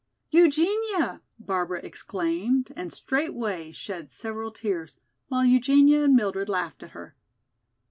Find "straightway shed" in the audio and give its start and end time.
2.91-4.09